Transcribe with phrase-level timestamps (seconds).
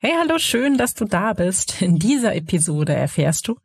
[0.00, 1.82] Hey, hallo, schön, dass du da bist.
[1.82, 3.56] In dieser Episode erfährst du,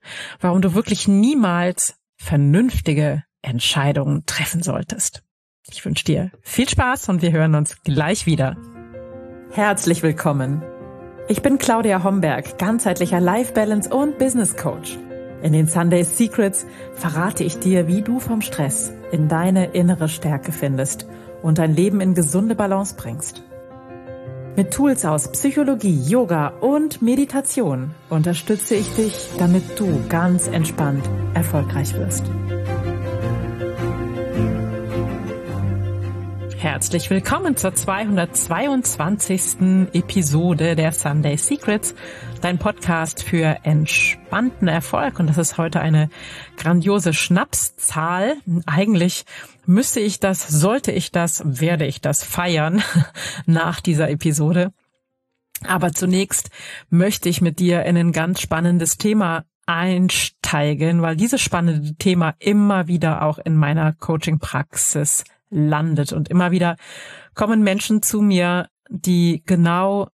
[0.42, 5.22] warum du wirklich niemals vernünftige Entscheidungen treffen solltest.
[5.69, 8.57] Ich wünsche dir viel Spaß und wir hören uns gleich wieder.
[9.52, 10.64] Herzlich willkommen.
[11.27, 14.97] Ich bin Claudia Homberg, ganzheitlicher Life Balance und Business Coach.
[15.43, 16.65] In den Sunday Secrets
[16.95, 21.05] verrate ich dir, wie du vom Stress in deine innere Stärke findest
[21.43, 23.43] und dein Leben in gesunde Balance bringst.
[24.55, 31.95] Mit Tools aus Psychologie, Yoga und Meditation unterstütze ich dich, damit du ganz entspannt erfolgreich
[31.95, 32.23] wirst.
[36.59, 39.88] Herzlich willkommen zur 222.
[39.94, 41.95] Episode der Sunday Secrets,
[42.44, 45.20] dein Podcast für entspannten Erfolg.
[45.20, 46.10] Und das ist heute eine
[46.58, 48.36] grandiose Schnapszahl.
[48.66, 49.24] Eigentlich
[49.66, 52.84] müsste ich das, sollte ich das, werde ich das feiern
[53.46, 54.74] nach dieser Episode.
[55.66, 56.50] Aber zunächst
[56.90, 62.88] möchte ich mit dir in ein ganz spannendes Thema einsteigen, weil dieses spannende Thema immer
[62.88, 66.12] wieder auch in meiner Coaching-Praxis landet.
[66.12, 66.76] Und immer wieder
[67.36, 70.10] kommen Menschen zu mir, die genau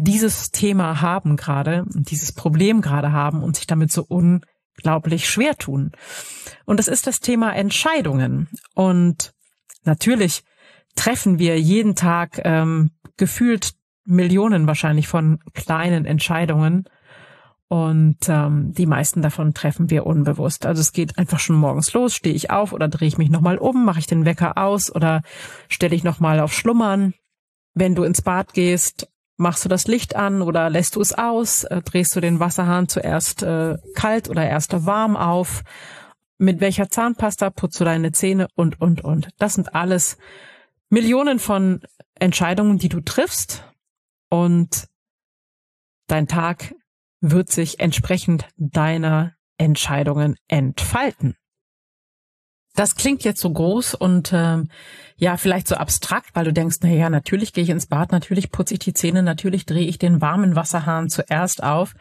[0.00, 4.42] dieses Thema haben gerade, dieses Problem gerade haben und sich damit so un
[4.80, 5.92] unglaublich schwer tun.
[6.64, 8.48] Und das ist das Thema Entscheidungen.
[8.74, 9.32] Und
[9.84, 10.42] natürlich
[10.96, 13.72] treffen wir jeden Tag ähm, gefühlt
[14.04, 16.84] Millionen wahrscheinlich von kleinen Entscheidungen.
[17.68, 20.66] Und ähm, die meisten davon treffen wir unbewusst.
[20.66, 23.58] Also es geht einfach schon morgens los, stehe ich auf oder drehe ich mich nochmal
[23.58, 25.22] um, mache ich den Wecker aus oder
[25.68, 27.14] stelle ich nochmal auf Schlummern.
[27.74, 29.08] Wenn du ins Bad gehst,
[29.40, 31.64] Machst du das Licht an oder lässt du es aus?
[31.64, 35.62] Äh, drehst du den Wasserhahn zuerst äh, kalt oder erst warm auf?
[36.36, 39.30] Mit welcher Zahnpasta putzt du deine Zähne und, und, und.
[39.38, 40.18] Das sind alles
[40.90, 41.80] Millionen von
[42.16, 43.64] Entscheidungen, die du triffst
[44.28, 44.88] und
[46.06, 46.74] dein Tag
[47.22, 51.34] wird sich entsprechend deiner Entscheidungen entfalten.
[52.74, 54.68] Das klingt jetzt so groß und ähm,
[55.16, 58.50] ja, vielleicht so abstrakt, weil du denkst, na ja, natürlich gehe ich ins Bad, natürlich
[58.50, 61.94] putze ich die Zähne, natürlich drehe ich den warmen Wasserhahn zuerst auf.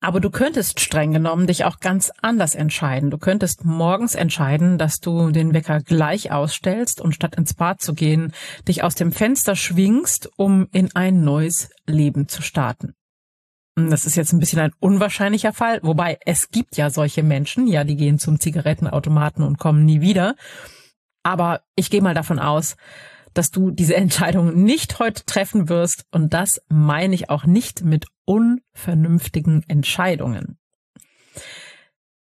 [0.00, 3.10] Aber du könntest streng genommen dich auch ganz anders entscheiden.
[3.10, 7.94] Du könntest morgens entscheiden, dass du den Wecker gleich ausstellst und statt ins Bad zu
[7.94, 8.32] gehen,
[8.68, 12.94] dich aus dem Fenster schwingst, um in ein neues Leben zu starten.
[13.76, 17.84] Das ist jetzt ein bisschen ein unwahrscheinlicher Fall, wobei es gibt ja solche Menschen, ja,
[17.84, 20.34] die gehen zum Zigarettenautomaten und kommen nie wieder.
[21.22, 22.76] Aber ich gehe mal davon aus,
[23.34, 28.06] dass du diese Entscheidung nicht heute treffen wirst und das meine ich auch nicht mit
[28.24, 30.58] unvernünftigen Entscheidungen.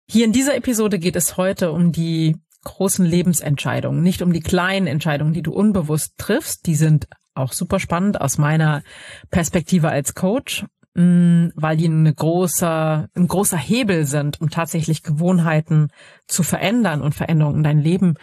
[0.07, 4.85] Hier in dieser Episode geht es heute um die großen Lebensentscheidungen, nicht um die kleinen
[4.85, 6.67] Entscheidungen, die du unbewusst triffst.
[6.67, 8.83] Die sind auch super spannend aus meiner
[9.31, 10.65] Perspektive als Coach
[10.95, 15.89] Mm, weil die eine großer, ein großer Hebel sind, um tatsächlich Gewohnheiten
[16.27, 18.15] zu verändern und Veränderungen in dein Leben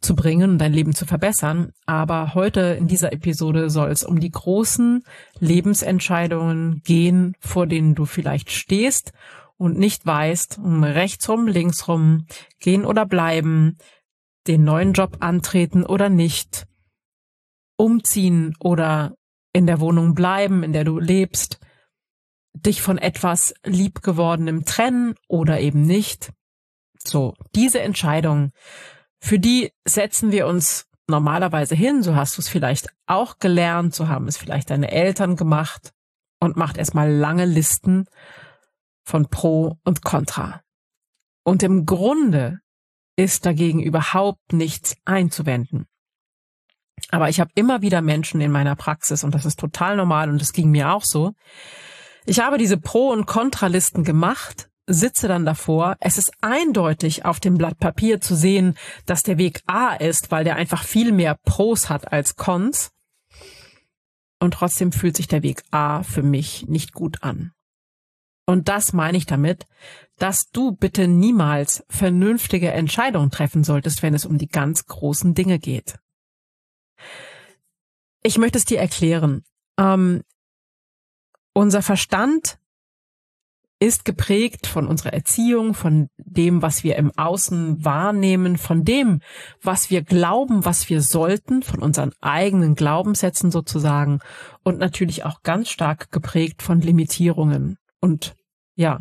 [0.00, 1.72] zu bringen und dein Leben zu verbessern.
[1.86, 5.02] Aber heute in dieser Episode soll es um die großen
[5.38, 9.12] Lebensentscheidungen gehen, vor denen du vielleicht stehst
[9.56, 12.26] und nicht weißt, um rechts rum, links rum,
[12.60, 13.78] gehen oder bleiben,
[14.46, 16.66] den neuen Job antreten oder nicht,
[17.76, 19.14] umziehen oder
[19.52, 21.60] in der Wohnung bleiben, in der du lebst,
[22.54, 26.32] dich von etwas liebgewordenem trennen oder eben nicht.
[27.04, 28.52] So, diese Entscheidung,
[29.20, 34.08] für die setzen wir uns normalerweise hin, so hast du es vielleicht auch gelernt, so
[34.08, 35.92] haben es vielleicht deine Eltern gemacht
[36.40, 38.06] und macht erstmal lange Listen
[39.04, 40.62] von Pro und Contra.
[41.44, 42.60] Und im Grunde
[43.16, 45.86] ist dagegen überhaupt nichts einzuwenden.
[47.10, 50.40] Aber ich habe immer wieder Menschen in meiner Praxis, und das ist total normal und
[50.40, 51.32] das ging mir auch so,
[52.24, 55.96] ich habe diese Pro- und Kontralisten gemacht, sitze dann davor.
[56.00, 60.44] Es ist eindeutig auf dem Blatt Papier zu sehen, dass der Weg A ist, weil
[60.44, 62.90] der einfach viel mehr Pros hat als Cons.
[64.40, 67.52] Und trotzdem fühlt sich der Weg A für mich nicht gut an.
[68.44, 69.66] Und das meine ich damit,
[70.18, 75.58] dass du bitte niemals vernünftige Entscheidungen treffen solltest, wenn es um die ganz großen Dinge
[75.60, 75.98] geht.
[78.22, 79.44] Ich möchte es dir erklären.
[79.78, 80.22] Ähm,
[81.54, 82.58] unser Verstand
[83.82, 89.18] ist geprägt von unserer Erziehung, von dem, was wir im Außen wahrnehmen, von dem,
[89.60, 94.20] was wir glauben, was wir sollten, von unseren eigenen Glaubenssätzen sozusagen
[94.62, 98.36] und natürlich auch ganz stark geprägt von Limitierungen und
[98.76, 99.00] ja,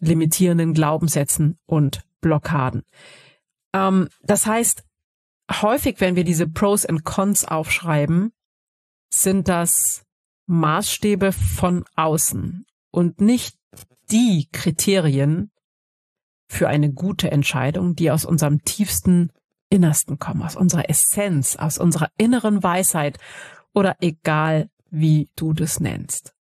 [0.00, 2.82] limitierenden Glaubenssätzen und Blockaden.
[3.72, 4.84] Ähm, das heißt,
[5.62, 8.32] häufig, wenn wir diese Pros und Cons aufschreiben,
[9.10, 10.04] sind das
[10.48, 13.56] Maßstäbe von außen und nicht
[14.10, 15.50] die Kriterien
[16.48, 19.30] für eine gute Entscheidung, die aus unserem tiefsten
[19.68, 23.18] Innersten kommen, aus unserer Essenz, aus unserer inneren Weisheit
[23.74, 26.32] oder egal wie du das nennst.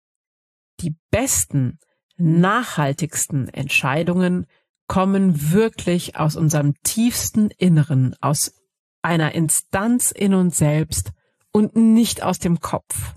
[0.80, 1.80] Die besten,
[2.16, 4.46] nachhaltigsten Entscheidungen
[4.88, 8.54] kommen wirklich aus unserem tiefsten Inneren, aus
[9.02, 11.12] einer Instanz in uns selbst
[11.52, 13.17] und nicht aus dem Kopf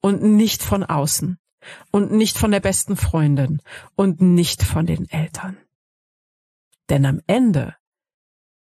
[0.00, 1.38] und nicht von außen
[1.90, 3.62] und nicht von der besten Freundin
[3.94, 5.56] und nicht von den Eltern.
[6.88, 7.76] Denn am Ende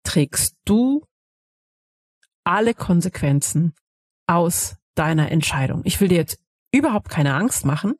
[0.03, 1.05] trägst du
[2.43, 3.73] alle Konsequenzen
[4.27, 5.81] aus deiner Entscheidung.
[5.85, 6.39] Ich will dir jetzt
[6.71, 7.95] überhaupt keine Angst machen,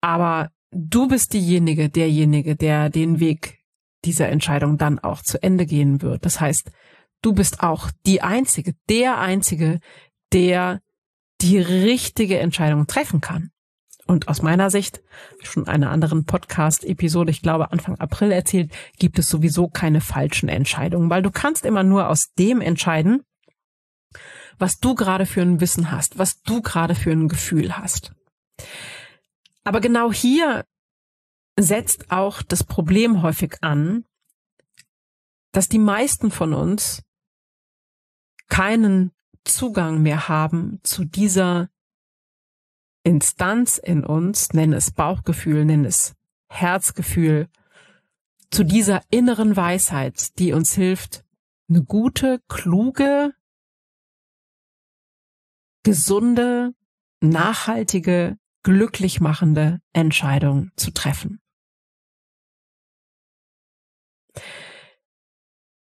[0.00, 3.64] aber du bist diejenige, derjenige, der den Weg
[4.04, 6.24] dieser Entscheidung dann auch zu Ende gehen wird.
[6.24, 6.70] Das heißt,
[7.22, 9.80] du bist auch die Einzige, der Einzige,
[10.32, 10.80] der
[11.40, 13.50] die richtige Entscheidung treffen kann.
[14.06, 15.02] Und aus meiner Sicht,
[15.42, 21.10] schon einer anderen Podcast-Episode, ich glaube Anfang April erzählt, gibt es sowieso keine falschen Entscheidungen,
[21.10, 23.24] weil du kannst immer nur aus dem entscheiden,
[24.58, 28.12] was du gerade für ein Wissen hast, was du gerade für ein Gefühl hast.
[29.64, 30.64] Aber genau hier
[31.58, 34.04] setzt auch das Problem häufig an,
[35.50, 37.02] dass die meisten von uns
[38.48, 39.10] keinen
[39.46, 41.70] Zugang mehr haben zu dieser
[43.02, 46.14] Instanz in uns, nenne es Bauchgefühl, nenne es
[46.48, 47.48] Herzgefühl,
[48.50, 51.24] zu dieser inneren Weisheit, die uns hilft,
[51.68, 53.32] eine gute, kluge,
[55.82, 56.74] gesunde,
[57.20, 61.40] nachhaltige, glücklich machende Entscheidung zu treffen.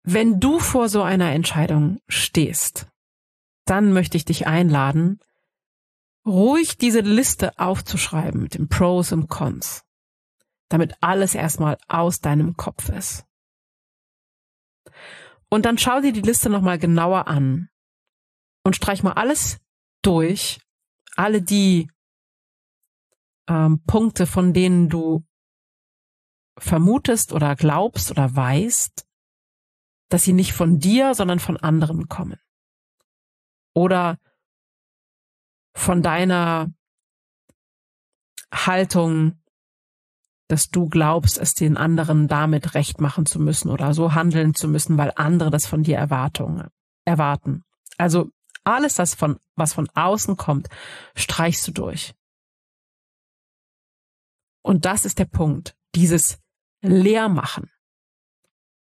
[0.04, 2.86] Wenn du vor so einer Entscheidung stehst,
[3.70, 5.20] dann möchte ich dich einladen,
[6.26, 9.84] ruhig diese Liste aufzuschreiben mit den Pros und Cons,
[10.68, 13.24] damit alles erstmal aus deinem Kopf ist.
[15.48, 17.70] Und dann schau dir die Liste nochmal genauer an
[18.64, 19.58] und streich mal alles
[20.02, 20.60] durch,
[21.16, 21.90] alle die
[23.48, 25.24] ähm, Punkte, von denen du
[26.58, 29.06] vermutest oder glaubst oder weißt,
[30.10, 32.38] dass sie nicht von dir, sondern von anderen kommen.
[33.74, 34.18] Oder
[35.74, 36.72] von deiner
[38.52, 39.40] Haltung,
[40.48, 44.66] dass du glaubst, es den anderen damit recht machen zu müssen oder so handeln zu
[44.66, 46.68] müssen, weil andere das von dir Erwartungen
[47.04, 47.64] erwarten.
[47.98, 48.30] Also
[48.64, 50.68] alles das von, was von außen kommt,
[51.14, 52.14] streichst du durch.
[54.62, 56.38] Und das ist der Punkt, dieses
[56.82, 57.70] Leermachen.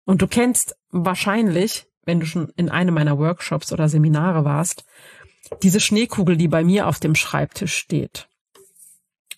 [0.04, 4.87] Und du kennst wahrscheinlich, wenn du schon in einem meiner Workshops oder Seminare warst,
[5.62, 8.31] diese Schneekugel, die bei mir auf dem Schreibtisch steht.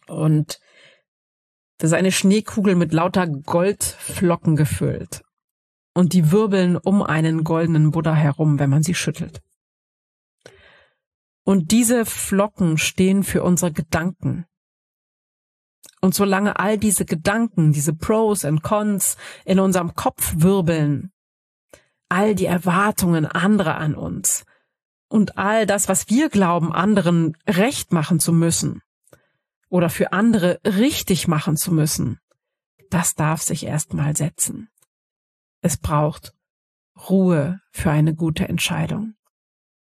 [0.07, 0.61] Und
[1.79, 5.23] das ist eine Schneekugel mit lauter Goldflocken gefüllt.
[5.95, 9.43] Und die wirbeln um einen goldenen Buddha herum, wenn man sie schüttelt.
[11.43, 14.47] Und diese Flocken stehen für unsere Gedanken.
[16.01, 21.11] Und solange all diese Gedanken, diese Pros und Cons in unserem Kopf wirbeln,
[22.11, 24.45] all die Erwartungen anderer an uns
[25.09, 28.83] und all das, was wir glauben, anderen recht machen zu müssen
[29.69, 32.19] oder für andere richtig machen zu müssen,
[32.91, 34.69] das darf sich erstmal setzen.
[35.63, 36.35] Es braucht
[37.09, 39.15] Ruhe für eine gute Entscheidung.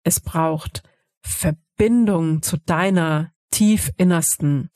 [0.04, 0.82] Es braucht
[1.20, 4.70] Verbindung zu deiner tief innersten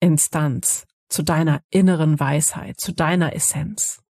[0.00, 4.02] Instanz, zu deiner inneren Weisheit, zu deiner Essenz.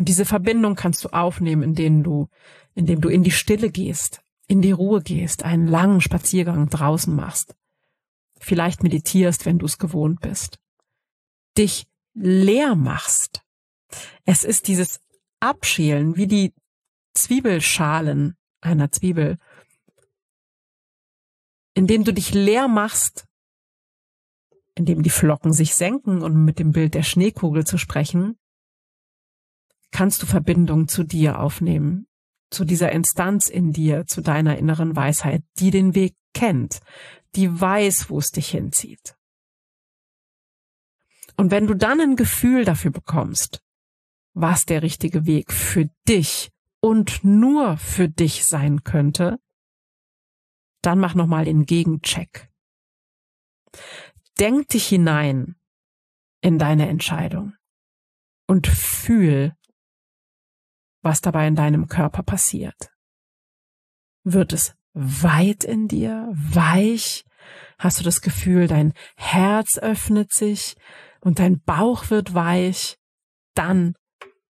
[0.00, 2.30] Und diese Verbindung kannst du aufnehmen, indem du,
[2.74, 7.54] indem du in die Stille gehst, in die Ruhe gehst, einen langen Spaziergang draußen machst,
[8.38, 10.58] vielleicht meditierst, wenn du es gewohnt bist,
[11.58, 13.42] dich leer machst.
[14.24, 15.00] Es ist dieses
[15.38, 16.54] Abschälen, wie die
[17.12, 19.36] Zwiebelschalen einer Zwiebel,
[21.74, 23.26] indem du dich leer machst,
[24.74, 28.39] indem die Flocken sich senken und mit dem Bild der Schneekugel zu sprechen,
[29.90, 32.06] kannst du Verbindung zu dir aufnehmen,
[32.50, 36.80] zu dieser Instanz in dir, zu deiner inneren Weisheit, die den Weg kennt,
[37.34, 39.16] die weiß, wo es dich hinzieht.
[41.36, 43.62] Und wenn du dann ein Gefühl dafür bekommst,
[44.34, 49.38] was der richtige Weg für dich und nur für dich sein könnte,
[50.82, 52.50] dann mach nochmal den Gegencheck.
[54.38, 55.56] Denk dich hinein
[56.40, 57.54] in deine Entscheidung
[58.46, 59.54] und fühl,
[61.02, 62.90] was dabei in deinem Körper passiert.
[64.24, 67.24] Wird es weit in dir, weich?
[67.78, 70.76] Hast du das Gefühl, dein Herz öffnet sich
[71.20, 72.98] und dein Bauch wird weich?
[73.54, 73.94] Dann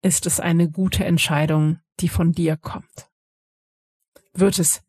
[0.01, 3.09] ist es eine gute Entscheidung, die von dir kommt.
[4.33, 4.83] Wird es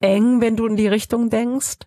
[0.00, 1.78] eng, wenn du in die Richtung denkst?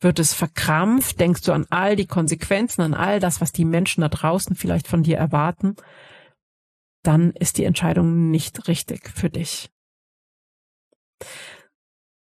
[0.00, 1.18] Wird es verkrampft?
[1.18, 4.86] Denkst du an all die Konsequenzen, an all das, was die Menschen da draußen vielleicht
[4.86, 5.76] von dir erwarten?
[7.04, 9.70] Dann ist die Entscheidung nicht richtig für dich.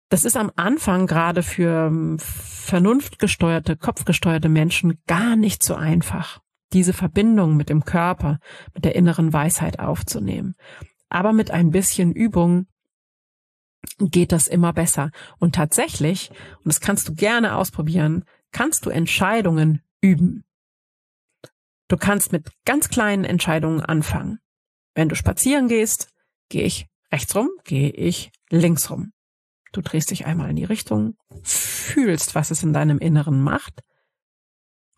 [0.08, 6.40] Das ist am Anfang gerade für ähm, vernunftgesteuerte, kopfgesteuerte Menschen gar nicht so einfach,
[6.72, 8.40] diese Verbindung mit dem Körper,
[8.74, 10.56] mit der inneren Weisheit aufzunehmen.
[11.10, 12.66] Aber mit ein bisschen Übung
[13.98, 15.10] geht das immer besser.
[15.38, 20.44] Und tatsächlich, und das kannst du gerne ausprobieren, kannst du Entscheidungen üben.
[21.88, 24.40] Du kannst mit ganz kleinen Entscheidungen anfangen.
[24.94, 26.08] Wenn du spazieren gehst,
[26.48, 29.12] gehe ich rechts rum, gehe ich links rum.
[29.72, 33.82] Du drehst dich einmal in die Richtung, fühlst, was es in deinem Inneren macht,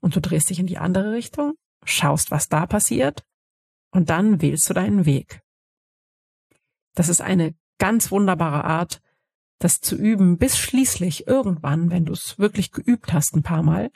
[0.00, 3.24] und du drehst dich in die andere Richtung, schaust, was da passiert,
[3.90, 5.42] und dann wählst du deinen Weg.
[6.94, 9.00] Das ist eine ganz wunderbare Art,
[9.58, 13.90] das zu üben, bis schließlich irgendwann, wenn du es wirklich geübt hast ein paar Mal,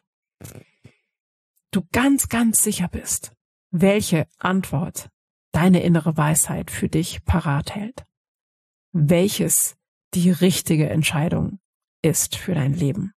[1.72, 3.32] du ganz, ganz sicher bist,
[3.70, 5.10] welche Antwort
[5.56, 8.04] deine innere Weisheit für dich parat hält.
[8.92, 9.76] Welches
[10.12, 11.58] die richtige Entscheidung
[12.02, 13.12] ist für dein Leben.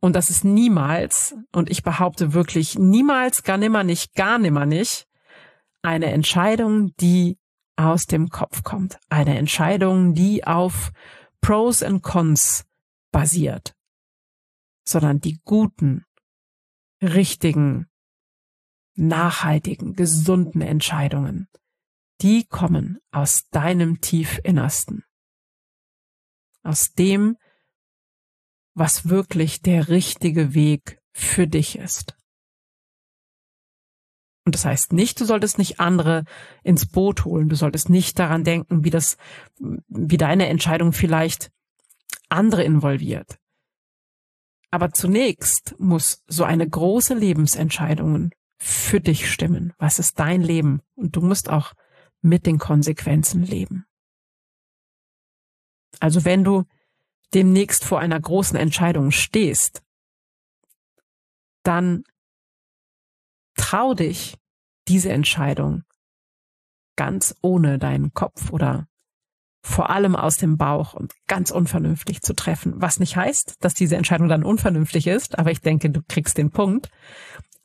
[0.00, 5.06] Und das ist niemals, und ich behaupte wirklich niemals, gar nimmer nicht, gar nimmer nicht,
[5.82, 7.38] eine Entscheidung, die
[7.76, 8.98] aus dem Kopf kommt.
[9.10, 10.92] Eine Entscheidung, die auf
[11.42, 12.64] Pros and Cons
[13.12, 13.74] basiert,
[14.88, 16.04] sondern die guten,
[17.02, 17.86] richtigen,
[18.96, 21.48] nachhaltigen, gesunden Entscheidungen,
[22.22, 25.04] die kommen aus deinem Tiefinnersten
[26.66, 27.36] aus dem,
[28.74, 32.14] was wirklich der richtige Weg für dich ist.
[34.44, 36.24] Und das heißt nicht, du solltest nicht andere
[36.62, 37.48] ins Boot holen.
[37.48, 39.16] Du solltest nicht daran denken, wie das,
[39.58, 41.50] wie deine Entscheidung vielleicht
[42.28, 43.38] andere involviert.
[44.70, 49.72] Aber zunächst muss so eine große Lebensentscheidung für dich stimmen.
[49.78, 50.80] Was ist dein Leben?
[50.94, 51.74] Und du musst auch
[52.22, 53.86] mit den Konsequenzen leben.
[56.00, 56.64] Also wenn du
[57.34, 59.82] demnächst vor einer großen Entscheidung stehst,
[61.62, 62.04] dann
[63.56, 64.36] trau dich,
[64.88, 65.82] diese Entscheidung
[66.96, 68.86] ganz ohne deinen Kopf oder
[69.62, 72.74] vor allem aus dem Bauch und ganz unvernünftig zu treffen.
[72.76, 76.52] Was nicht heißt, dass diese Entscheidung dann unvernünftig ist, aber ich denke, du kriegst den
[76.52, 76.88] Punkt.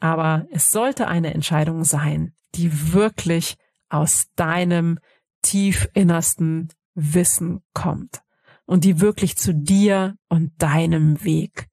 [0.01, 3.55] Aber es sollte eine Entscheidung sein, die wirklich
[3.87, 4.99] aus deinem
[5.41, 8.21] tief innersten Wissen kommt
[8.65, 11.67] und die wirklich zu dir und deinem Weg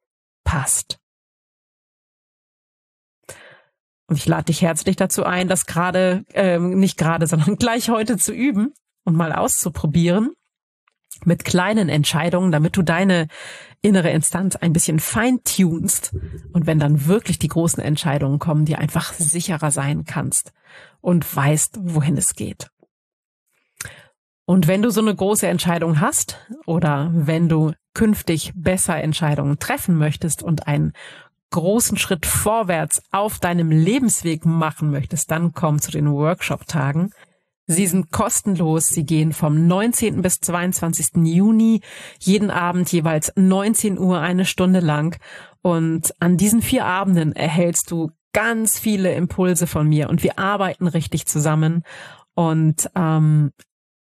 [0.45, 0.99] passt.
[4.07, 8.19] Und ich lade dich herzlich dazu ein, das gerade, äh, nicht gerade, sondern gleich heute
[8.19, 8.73] zu üben
[9.05, 10.33] und mal auszuprobieren
[11.25, 13.29] mit kleinen Entscheidungen, damit du deine
[13.83, 16.15] innere Instanz ein bisschen feintunst
[16.53, 20.53] und wenn dann wirklich die großen Entscheidungen kommen, die einfach sicherer sein kannst
[21.01, 22.71] und weißt, wohin es geht.
[24.45, 29.97] Und wenn du so eine große Entscheidung hast oder wenn du künftig besser Entscheidungen treffen
[29.97, 30.93] möchtest und einen
[31.51, 37.13] großen Schritt vorwärts auf deinem Lebensweg machen möchtest, dann komm zu den Workshop-Tagen.
[37.71, 38.89] Sie sind kostenlos.
[38.89, 40.23] Sie gehen vom 19.
[40.23, 41.17] bis 22.
[41.17, 41.83] Juni,
[42.19, 45.21] jeden Abend jeweils 19 Uhr eine Stunde lang.
[45.61, 50.87] Und an diesen vier Abenden erhältst du ganz viele Impulse von mir und wir arbeiten
[50.87, 51.83] richtig zusammen.
[52.35, 53.53] Und ähm,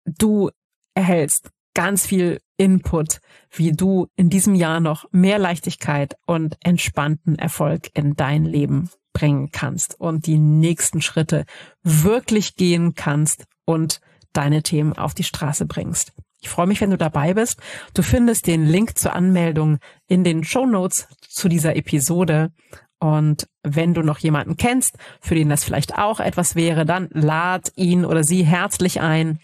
[0.06, 0.48] du
[0.94, 7.90] erhältst ganz viel Input, wie du in diesem Jahr noch mehr Leichtigkeit und entspannten Erfolg
[7.94, 11.44] in dein Leben bringen kannst und die nächsten Schritte
[11.82, 14.00] wirklich gehen kannst und
[14.32, 16.12] deine Themen auf die Straße bringst.
[16.40, 17.60] Ich freue mich, wenn du dabei bist.
[17.92, 22.52] Du findest den Link zur Anmeldung in den Show Notes zu dieser Episode.
[22.98, 27.72] Und wenn du noch jemanden kennst, für den das vielleicht auch etwas wäre, dann lad
[27.76, 29.38] ihn oder sie herzlich ein,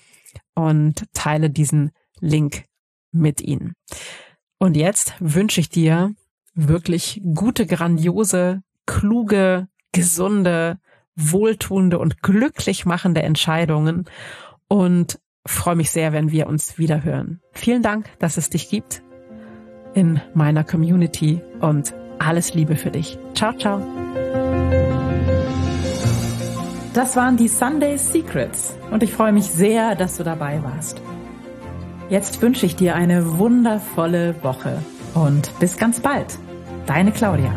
[0.57, 2.65] und teile diesen Link
[3.13, 3.75] mit ihnen.
[4.59, 6.15] Und jetzt wünsche ich dir
[6.55, 10.79] wirklich gute, grandiose, kluge, gesunde,
[11.17, 14.05] wohltuende und glücklich machende Entscheidungen
[14.69, 17.41] und freue mich sehr, wenn wir uns wieder hören.
[17.53, 19.03] Vielen Dank, dass es dich gibt
[19.95, 23.19] in meiner Community und alles Liebe für dich.
[23.35, 23.81] Ciao, ciao.
[26.93, 31.01] Das waren die Sunday Secrets und ich freue mich sehr, dass du dabei warst.
[32.09, 34.79] Jetzt wünsche ich dir eine wundervolle Woche
[35.15, 36.39] und bis ganz bald.
[36.87, 37.53] Deine Claudia.